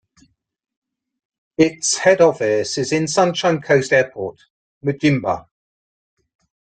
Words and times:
Its 1.59 1.97
head 1.97 2.21
office 2.21 2.79
is 2.79 2.91
in 2.91 3.07
Sunshine 3.07 3.61
Coast 3.61 3.93
Airport, 3.93 4.39
Mudjimba. 4.83 5.45